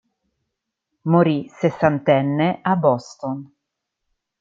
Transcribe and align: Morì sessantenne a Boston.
Morì 1.03 1.47
sessantenne 1.53 2.57
a 2.63 2.75
Boston. 2.75 3.47